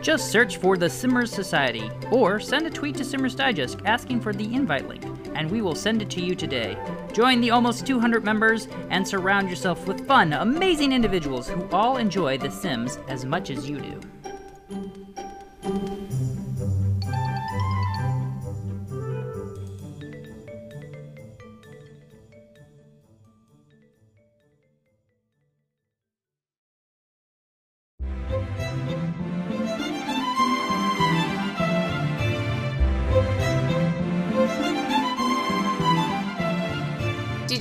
[0.01, 4.31] Just search for the Simmers Society or send a tweet to Simmers Digest asking for
[4.31, 5.03] the invite link.
[5.35, 6.77] and we will send it to you today.
[7.13, 12.37] Join the almost 200 members and surround yourself with fun, amazing individuals who all enjoy
[12.37, 13.99] The Sims as much as you do.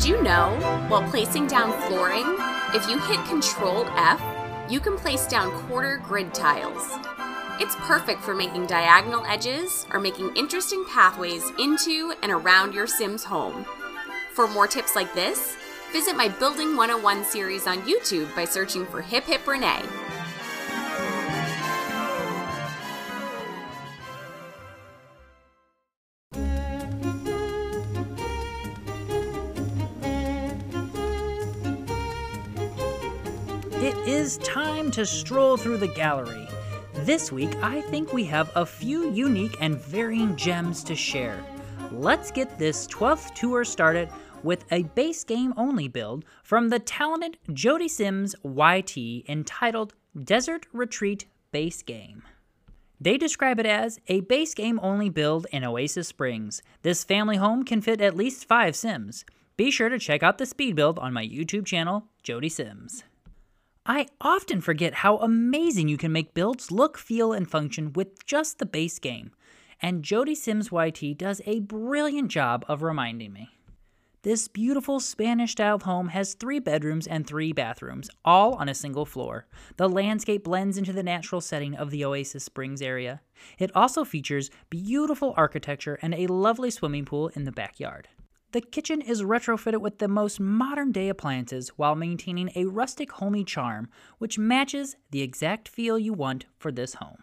[0.09, 0.49] You know,
[0.89, 2.25] while placing down flooring,
[2.73, 4.19] if you hit Control F,
[4.71, 6.83] you can place down quarter grid tiles.
[7.61, 13.23] It's perfect for making diagonal edges or making interesting pathways into and around your Sims
[13.23, 13.67] home.
[14.33, 15.57] For more tips like this,
[15.93, 19.83] visit my Building 101 series on YouTube by searching for Hip Hip Renee.
[34.29, 36.47] Is time to stroll through the gallery.
[36.97, 41.43] This week, I think we have a few unique and varying gems to share.
[41.91, 44.11] Let's get this 12th tour started
[44.43, 48.99] with a base game only build from the talented Jody Sims YT
[49.31, 52.23] entitled Desert Retreat Base Game.
[53.01, 56.61] They describe it as a base game only build in Oasis Springs.
[56.83, 59.25] This family home can fit at least five Sims.
[59.57, 63.05] Be sure to check out the speed build on my YouTube channel, Jody Sims.
[63.91, 68.59] I often forget how amazing you can make builds look, feel, and function with just
[68.59, 69.31] the base game,
[69.81, 73.49] and Jody Sims YT does a brilliant job of reminding me.
[74.25, 79.07] This beautiful Spanish styled home has three bedrooms and three bathrooms, all on a single
[79.07, 79.47] floor.
[79.79, 83.23] The landscape blends into the natural setting of the Oasis Springs area.
[83.59, 88.09] It also features beautiful architecture and a lovely swimming pool in the backyard.
[88.53, 93.45] The kitchen is retrofitted with the most modern day appliances while maintaining a rustic homey
[93.45, 97.23] charm, which matches the exact feel you want for this home.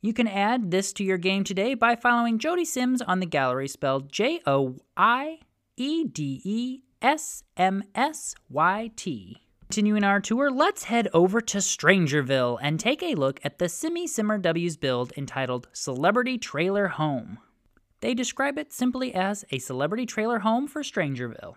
[0.00, 3.68] You can add this to your game today by following Jody Sims on the gallery
[3.68, 5.40] spelled J O I
[5.76, 9.42] E D E S M S Y T.
[9.64, 14.06] Continuing our tour, let's head over to Strangerville and take a look at the Simmy
[14.06, 17.38] Simmer W's build entitled Celebrity Trailer Home.
[18.00, 21.56] They describe it simply as a celebrity trailer home for Strangerville.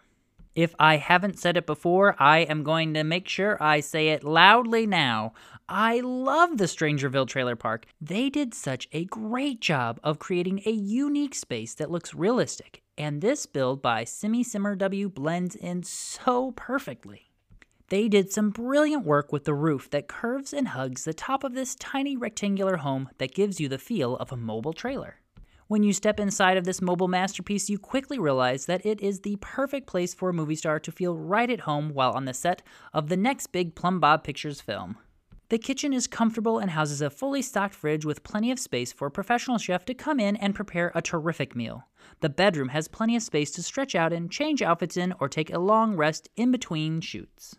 [0.56, 4.24] If I haven't said it before, I am going to make sure I say it
[4.24, 5.34] loudly now.
[5.68, 7.88] I love the Strangerville Trailer Park.
[8.00, 13.22] They did such a great job of creating a unique space that looks realistic, and
[13.22, 17.32] this build by Simmy Simmer W blends in so perfectly.
[17.90, 21.56] They did some brilliant work with the roof that curves and hugs the top of
[21.56, 25.20] this tiny rectangular home that gives you the feel of a mobile trailer.
[25.68, 29.38] When you step inside of this mobile masterpiece, you quickly realize that it is the
[29.40, 32.62] perfect place for a movie star to feel right at home while on the set
[32.94, 34.98] of the next big Plumbob Pictures film.
[35.50, 39.08] The kitchen is comfortable and houses a fully stocked fridge with plenty of space for
[39.08, 41.84] a professional chef to come in and prepare a terrific meal.
[42.22, 45.54] The bedroom has plenty of space to stretch out and change outfits in or take
[45.54, 47.56] a long rest in between shoots.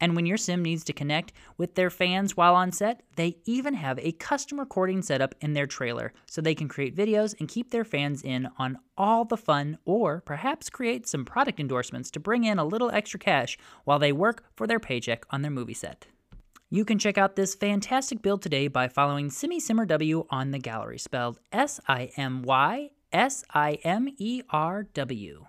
[0.00, 3.74] And when your sim needs to connect with their fans while on set, they even
[3.74, 7.70] have a custom recording setup in their trailer so they can create videos and keep
[7.70, 12.44] their fans in on all the fun or perhaps create some product endorsements to bring
[12.44, 16.06] in a little extra cash while they work for their paycheck on their movie set.
[16.68, 20.58] You can check out this fantastic build today by following Simmy Simmer W on the
[20.58, 25.46] gallery, spelled S I M Y S I M E R W.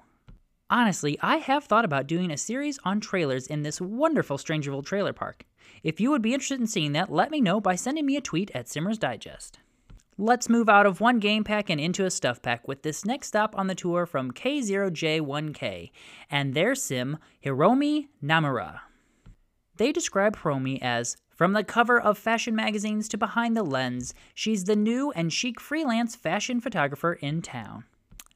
[0.69, 5.13] Honestly, I have thought about doing a series on trailers in this wonderful Strangerville trailer
[5.13, 5.45] park.
[5.81, 8.21] If you would be interested in seeing that, let me know by sending me a
[8.21, 9.59] tweet at Simmers Digest.
[10.17, 13.27] Let's move out of one game pack and into a stuff pack with this next
[13.27, 15.91] stop on the tour from K0J1K
[16.29, 18.81] and their sim, Hiromi Namura.
[19.77, 24.65] They describe Hiromi as from the cover of fashion magazines to behind the lens, she's
[24.65, 27.85] the new and chic freelance fashion photographer in town.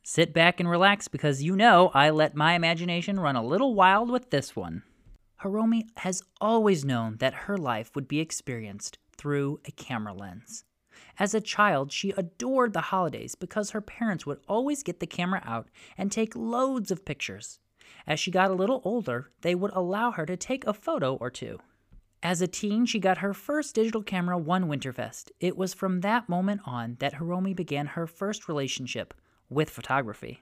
[0.03, 4.09] Sit back and relax because you know I let my imagination run a little wild
[4.09, 4.81] with this one.
[5.43, 10.63] Hiromi has always known that her life would be experienced through a camera lens.
[11.19, 15.43] As a child, she adored the holidays because her parents would always get the camera
[15.45, 15.67] out
[15.99, 17.59] and take loads of pictures.
[18.07, 21.30] As she got a little older, they would allow her to take a photo or
[21.30, 21.59] two.
[22.23, 25.30] As a teen, she got her first digital camera one Winterfest.
[25.39, 29.13] It was from that moment on that Hiromi began her first relationship
[29.52, 30.41] with photography.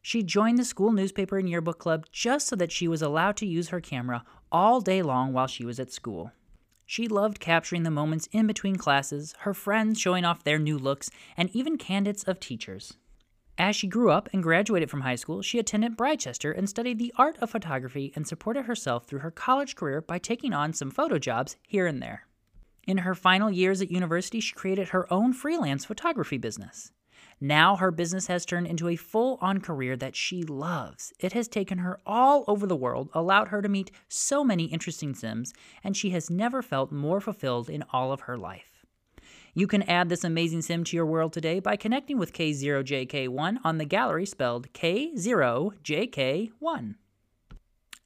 [0.00, 3.46] She joined the school newspaper and yearbook club just so that she was allowed to
[3.46, 6.32] use her camera all day long while she was at school.
[6.86, 11.10] She loved capturing the moments in between classes, her friends showing off their new looks,
[11.36, 12.94] and even candidates of teachers.
[13.58, 17.12] As she grew up and graduated from high school, she attended Britechester and studied the
[17.16, 21.18] art of photography and supported herself through her college career by taking on some photo
[21.18, 22.26] jobs here and there.
[22.86, 26.92] In her final years at university, she created her own freelance photography business.
[27.40, 31.12] Now her business has turned into a full on career that she loves.
[31.20, 35.14] It has taken her all over the world, allowed her to meet so many interesting
[35.14, 38.78] Sims, and she has never felt more fulfilled in all of her life.
[39.54, 43.78] You can add this amazing sim to your world today by connecting with K0JK1 on
[43.78, 46.94] the gallery spelled K0JK1.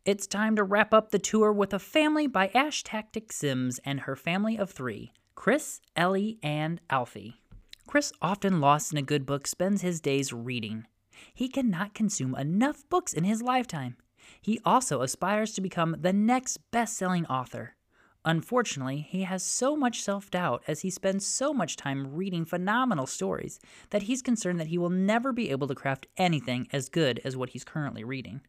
[0.04, 4.16] It's time to wrap up the tour with a family by Ashtastic Sims and her
[4.16, 7.41] family of three Chris, Ellie, and Alfie.
[7.86, 10.86] Chris, often lost in a good book, spends his days reading.
[11.34, 13.96] He cannot consume enough books in his lifetime.
[14.40, 17.76] He also aspires to become the next best selling author.
[18.24, 23.06] Unfortunately, he has so much self doubt as he spends so much time reading phenomenal
[23.06, 23.58] stories
[23.90, 27.36] that he's concerned that he will never be able to craft anything as good as
[27.36, 28.40] what he's currently reading.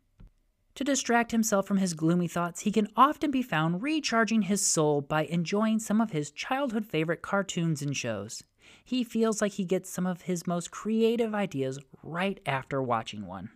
[0.76, 5.02] To distract himself from his gloomy thoughts, he can often be found recharging his soul
[5.02, 8.44] by enjoying some of his childhood favorite cartoons and shows.
[8.84, 13.50] He feels like he gets some of his most creative ideas right after watching one.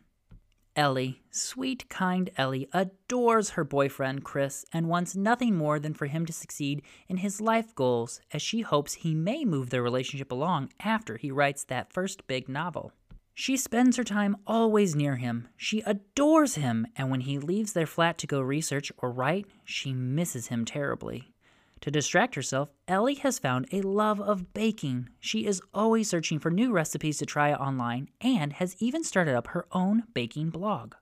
[0.76, 6.24] Ellie, sweet, kind Ellie, adores her boyfriend Chris and wants nothing more than for him
[6.28, 10.70] to succeed in his life goals, as she hopes he may move their relationship along
[10.80, 12.92] after he writes that first big novel.
[13.34, 15.48] She spends her time always near him.
[15.58, 19.94] She adores him, and when he leaves their flat to go research or write, she
[19.94, 21.34] misses him terribly.
[21.82, 25.10] To distract herself, Ellie has found a love of baking.
[25.20, 29.48] She is always searching for new recipes to try online and has even started up
[29.48, 30.96] her own baking blog.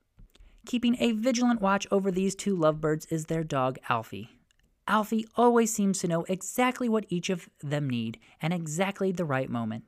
[0.66, 4.30] Keeping a vigilant watch over these two lovebirds is their dog, Alfie.
[4.88, 9.50] Alfie always seems to know exactly what each of them need and exactly the right
[9.50, 9.84] moment.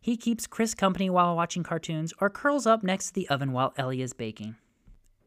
[0.00, 3.74] He keeps Chris company while watching cartoons or curls up next to the oven while
[3.76, 4.56] Ellie is baking.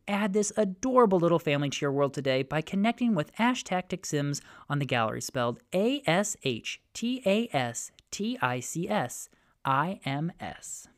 [0.07, 4.79] Add this adorable little family to your world today by connecting with Ashtastic Sims on
[4.79, 9.29] the gallery, spelled A S H T A S T I C S
[9.63, 10.89] I M S.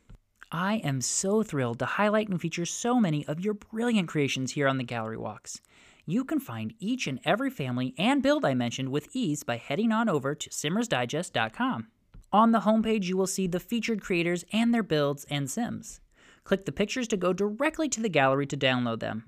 [0.51, 4.67] I am so thrilled to highlight and feature so many of your brilliant creations here
[4.67, 5.61] on the Gallery Walks.
[6.07, 9.91] You can find each and every family and build I mentioned with ease by heading
[9.91, 11.87] on over to simmersdigest.com.
[12.31, 15.99] On the homepage, you will see the featured creators and their builds and sims.
[16.45, 19.25] Click the pictures to go directly to the gallery to download them.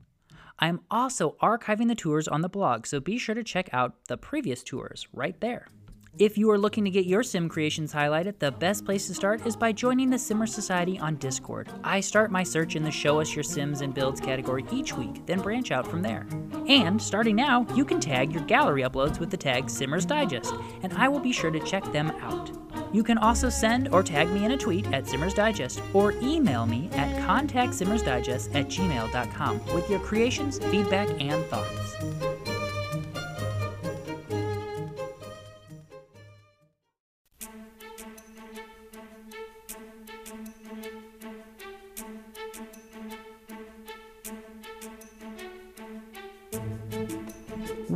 [0.59, 4.05] I am also archiving the tours on the blog, so be sure to check out
[4.07, 5.68] the previous tours right there.
[6.20, 9.45] If you are looking to get your sim creations highlighted, the best place to start
[9.45, 11.70] is by joining the Simmer Society on Discord.
[11.84, 15.28] I start my search in the Show Us Your Sims and Builds category each week,
[15.28, 16.26] then branch out from there.
[16.68, 20.91] And starting now, you can tag your gallery uploads with the tag Simmers Digest, and
[20.93, 22.49] I will be sure to check them out.
[22.91, 26.65] You can also send or tag me in a tweet at Simmers Digest or email
[26.65, 32.37] me at contactsimmersdigest at gmail.com with your creations, feedback, and thoughts.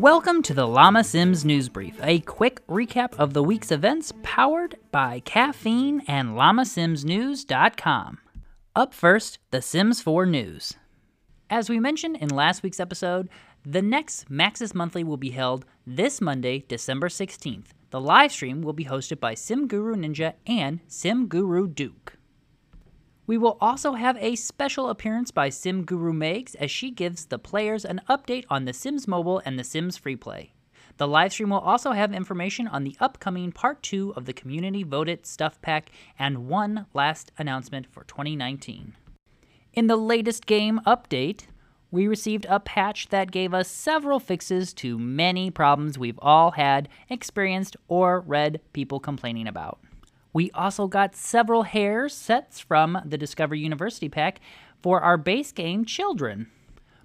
[0.02, 4.78] Welcome to the Llama Sims News Brief, a quick recap of the week's events powered
[4.92, 8.18] by caffeine and llamasimsnews.com.
[8.76, 10.74] Up first, the Sims 4 news.
[11.52, 13.30] As we mentioned in last week's episode,
[13.64, 17.68] the next Maxis Monthly will be held this Monday, December 16th.
[17.92, 22.18] The live stream will be hosted by Sim Guru Ninja and Sim Guru Duke.
[23.32, 27.40] We will also have a special appearance by Sim Guru Megs as she gives the
[27.40, 30.52] players an update on The Sims Mobile and The Sims Free Play.
[30.98, 35.26] The livestream will also have information on the upcoming part 2 of the community voted
[35.26, 38.98] stuff pack and one last announcement for 2019.
[39.72, 41.44] In the latest game update,
[41.90, 46.90] we received a patch that gave us several fixes to many problems we've all had,
[47.10, 49.80] experienced, or read people complaining about.
[50.34, 54.40] We also got several hair sets from the Discover University pack
[54.82, 56.48] for our base game, Children.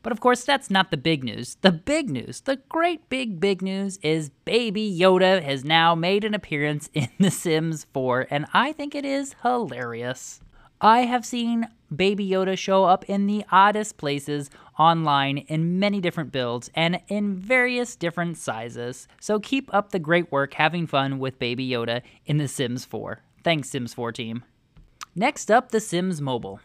[0.02, 1.56] But of course, that's not the big news.
[1.62, 6.32] The big news, the great big, big news is Baby Yoda has now made an
[6.32, 10.40] appearance in The Sims 4, and I think it is hilarious.
[10.80, 14.48] I have seen Baby Yoda show up in the oddest places
[14.78, 19.08] online in many different builds and in various different sizes.
[19.20, 23.22] So keep up the great work having fun with Baby Yoda in The Sims 4.
[23.42, 24.44] Thanks, Sims 4 team.
[25.14, 26.60] Next up, The Sims Mobile.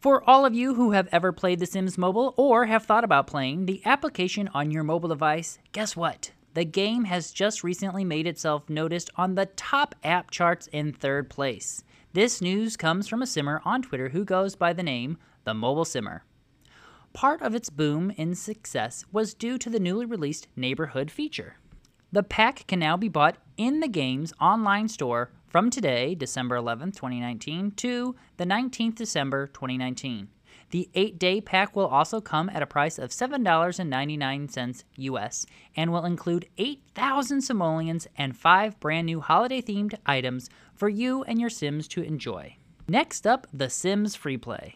[0.00, 3.26] For all of you who have ever played The Sims Mobile or have thought about
[3.26, 6.30] playing the application on your mobile device, guess what?
[6.54, 11.28] The game has just recently made itself noticed on the top app charts in third
[11.28, 11.82] place.
[12.12, 15.84] This news comes from a simmer on Twitter who goes by the name The Mobile
[15.84, 16.22] Simmer.
[17.16, 21.56] Part of its boom in success was due to the newly released Neighborhood feature.
[22.12, 26.92] The pack can now be bought in the game's online store from today, December 11,
[26.92, 30.28] 2019, to the 19th December 2019.
[30.72, 36.04] The eight day pack will also come at a price of $7.99 US and will
[36.04, 41.88] include 8,000 simoleons and five brand new holiday themed items for you and your Sims
[41.88, 42.56] to enjoy.
[42.86, 44.74] Next up, The Sims Free Play.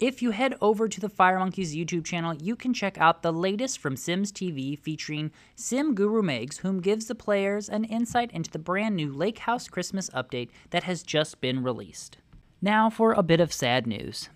[0.00, 3.78] If you head over to the Firemonkeys YouTube channel, you can check out the latest
[3.78, 8.58] from Sims TV featuring Sim Guru Megs, whom gives the players an insight into the
[8.58, 12.18] brand new Lake House Christmas update that has just been released.
[12.60, 14.30] Now for a bit of sad news.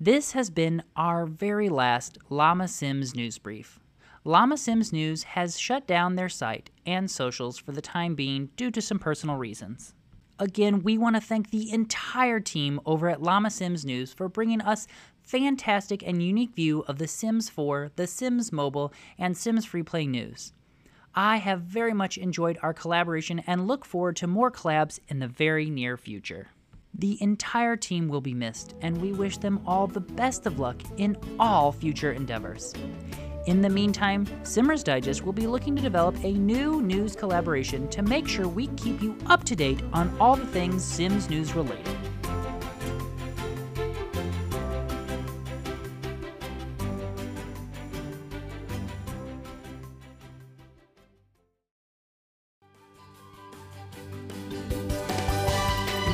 [0.00, 3.78] This has been our very last Llama Sims news brief.
[4.24, 8.72] Llama Sims News has shut down their site and socials for the time being due
[8.72, 9.94] to some personal reasons.
[10.38, 14.60] Again, we want to thank the entire team over at Llama Sims News for bringing
[14.60, 14.88] us
[15.22, 20.06] fantastic and unique view of The Sims 4, The Sims Mobile, and Sims Free Play
[20.08, 20.52] news.
[21.14, 25.28] I have very much enjoyed our collaboration and look forward to more collabs in the
[25.28, 26.48] very near future.
[26.92, 30.80] The entire team will be missed, and we wish them all the best of luck
[30.96, 32.74] in all future endeavors.
[33.46, 38.02] In the meantime, Simmers Digest will be looking to develop a new news collaboration to
[38.02, 42.13] make sure we keep you up to date on all the things Sims news related.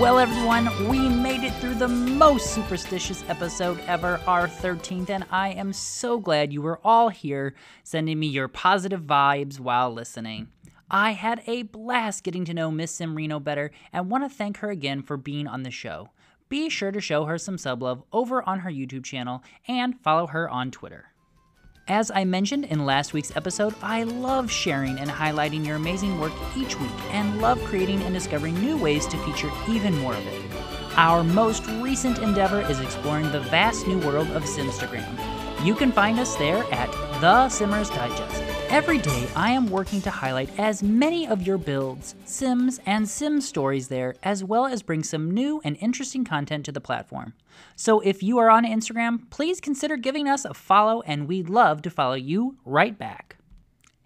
[0.00, 5.50] Well, everyone, we made it through the most superstitious episode ever, our 13th, and I
[5.50, 10.48] am so glad you were all here sending me your positive vibes while listening.
[10.90, 14.70] I had a blast getting to know Miss Simrino better and want to thank her
[14.70, 16.08] again for being on the show.
[16.48, 20.28] Be sure to show her some sub love over on her YouTube channel and follow
[20.28, 21.09] her on Twitter.
[21.90, 26.32] As I mentioned in last week's episode, I love sharing and highlighting your amazing work
[26.56, 30.40] each week and love creating and discovering new ways to feature even more of it.
[30.96, 35.29] Our most recent endeavor is exploring the vast new world of Simstagram.
[35.62, 36.90] You can find us there at
[37.20, 38.42] The Simmers Digest.
[38.70, 43.42] Every day, I am working to highlight as many of your builds, sims, and sim
[43.42, 47.34] stories there, as well as bring some new and interesting content to the platform.
[47.76, 51.82] So if you are on Instagram, please consider giving us a follow, and we'd love
[51.82, 53.36] to follow you right back.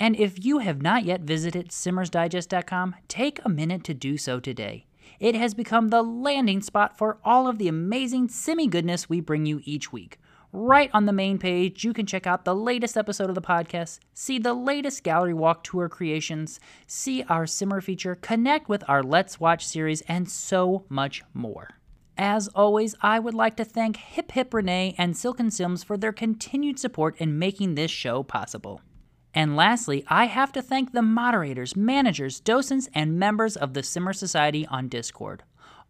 [0.01, 4.87] And if you have not yet visited simmersdigest.com, take a minute to do so today.
[5.21, 9.47] It has become the landing spot for all of the amazing simmy goodness we bring
[9.47, 10.19] you each week.
[10.57, 13.99] Right on the main page, you can check out the latest episode of the podcast,
[14.13, 19.41] see the latest gallery walk tour creations, see our Simmer feature, connect with our Let's
[19.41, 21.71] Watch series, and so much more.
[22.17, 26.13] As always, I would like to thank Hip Hip Renee and Silken Sims for their
[26.13, 28.81] continued support in making this show possible.
[29.35, 34.13] And lastly, I have to thank the moderators, managers, docents, and members of the Simmer
[34.13, 35.43] Society on Discord.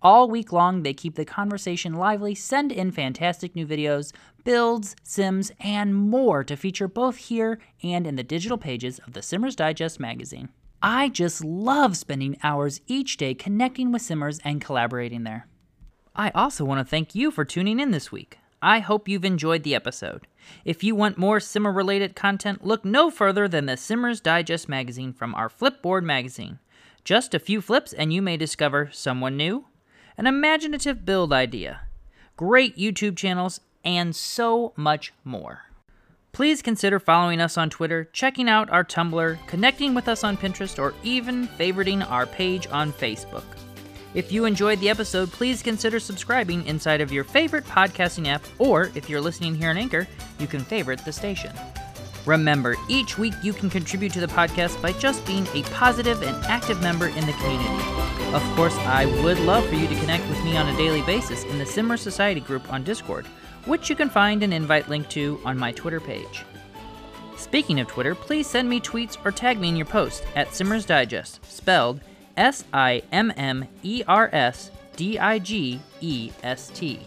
[0.05, 4.13] All week long, they keep the conversation lively, send in fantastic new videos,
[4.45, 9.23] builds, sims, and more to feature both here and in the digital pages of the
[9.23, 10.51] Simmers Digest magazine.
[10.83, 15.49] I just love spending hours each day connecting with Simmers and collaborating there.
[16.15, 18.39] I also want to thank you for tuning in this week.
[18.61, 20.27] I hope you've enjoyed the episode.
[20.67, 25.15] If you want more Simmer related content, look no further than the Simmers Digest magazine
[25.15, 26.59] from our Flipboard magazine.
[27.05, 29.65] Just a few flips, and you may discover someone new,
[30.17, 31.83] an imaginative build idea,
[32.37, 35.62] great YouTube channels, and so much more.
[36.33, 40.79] Please consider following us on Twitter, checking out our Tumblr, connecting with us on Pinterest,
[40.81, 43.45] or even favoriting our page on Facebook.
[44.15, 48.91] If you enjoyed the episode, please consider subscribing inside of your favorite podcasting app, or
[48.95, 50.09] if you're listening here on Anchor,
[50.39, 51.53] you can favorite the station.
[52.27, 56.37] Remember, each week you can contribute to the podcast by just being a positive and
[56.47, 57.85] active member in the community.
[58.33, 61.45] Of course, I would love for you to connect with me on a daily basis
[61.45, 63.27] in the Simmer Society group on Discord,
[63.66, 66.45] which you can find an invite link to on my Twitter page.
[67.37, 70.87] Speaking of Twitter, please send me tweets or tag me in your post at Simmers
[70.87, 72.01] Digest, spelled
[72.37, 77.01] S I M M E R S D I G E S T.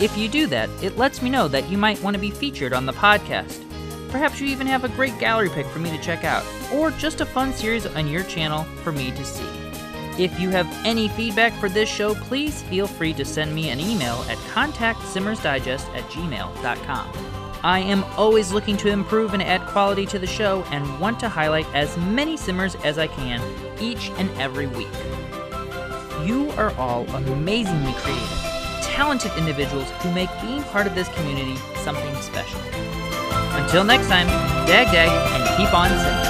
[0.00, 2.72] If you do that, it lets me know that you might want to be featured
[2.72, 3.67] on the podcast.
[4.08, 7.20] Perhaps you even have a great gallery pick for me to check out, or just
[7.20, 9.46] a fun series on your channel for me to see.
[10.18, 13.78] If you have any feedback for this show, please feel free to send me an
[13.78, 17.38] email at contactsimmersdigest at gmail.com.
[17.62, 21.28] I am always looking to improve and add quality to the show and want to
[21.28, 23.42] highlight as many simmers as I can
[23.80, 24.88] each and every week.
[26.24, 28.28] You are all amazingly creative,
[28.82, 32.60] talented individuals who make being part of this community something special.
[33.68, 34.26] Until next time,
[34.66, 36.24] dag dag and keep on simming.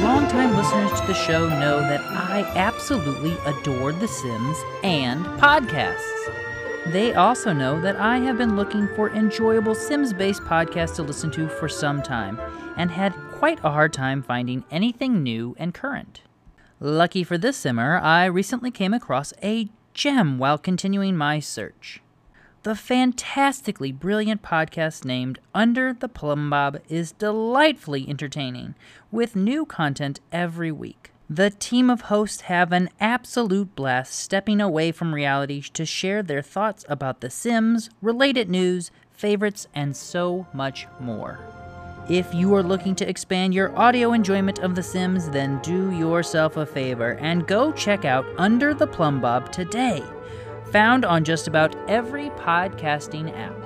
[0.00, 6.37] Longtime listeners to the show know that I absolutely adore The Sims and podcasts.
[6.92, 11.30] They also know that I have been looking for enjoyable Sims based podcasts to listen
[11.32, 12.40] to for some time
[12.78, 16.22] and had quite a hard time finding anything new and current.
[16.80, 22.00] Lucky for this Simmer, I recently came across a gem while continuing my search.
[22.62, 28.74] The fantastically brilliant podcast named Under the Plumbob is delightfully entertaining,
[29.12, 31.12] with new content every week.
[31.30, 36.42] The team of hosts have an absolute blast stepping away from reality to share their
[36.42, 41.38] thoughts about The Sims, related news, favorites, and so much more.
[42.08, 46.56] If you are looking to expand your audio enjoyment of The Sims, then do yourself
[46.56, 50.02] a favor and go check out Under the Plumbob today
[50.70, 53.57] found on just about every podcasting app.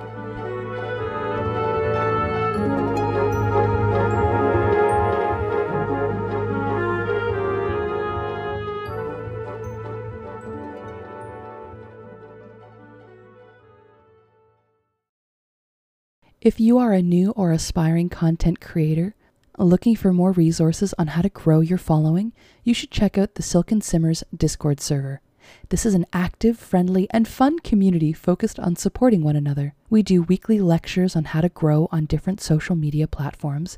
[16.43, 19.15] If you are a new or aspiring content creator
[19.57, 22.33] looking for more resources on how to grow your following,
[22.65, 25.21] you should check out the Silken Simmers Discord server.
[25.69, 29.73] This is an active, friendly, and fun community focused on supporting one another.
[29.89, 33.77] We do weekly lectures on how to grow on different social media platforms,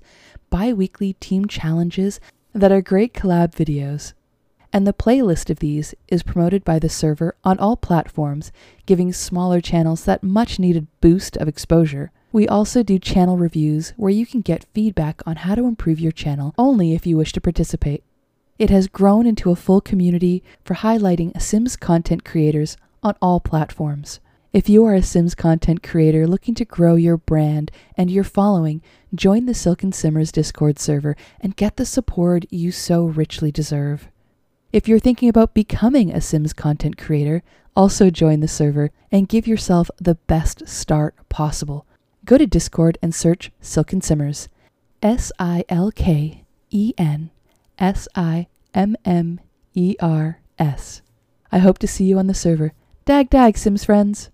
[0.49, 2.19] bi weekly team challenges
[2.51, 4.13] that are great collab videos.
[4.73, 8.51] And the playlist of these is promoted by the server on all platforms,
[8.87, 12.11] giving smaller channels that much needed boost of exposure.
[12.35, 16.11] We also do channel reviews where you can get feedback on how to improve your
[16.11, 18.03] channel only if you wish to participate.
[18.59, 24.19] It has grown into a full community for highlighting Sims content creators on all platforms.
[24.51, 28.81] If you are a Sims content creator looking to grow your brand and your following,
[29.13, 34.09] join the Silken Simmers Discord server and get the support you so richly deserve.
[34.73, 37.43] If you're thinking about becoming a Sims content creator,
[37.77, 41.85] also join the server and give yourself the best start possible.
[42.25, 44.49] Go to Discord and search Silken Simmers.
[45.03, 47.29] S I L K E N
[47.77, 49.39] S I M M
[49.75, 51.03] E R S.
[51.51, 52.73] I hope to see you on the server.
[53.05, 54.31] Dag dag, Sims friends!